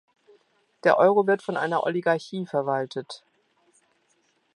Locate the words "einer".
1.57-1.83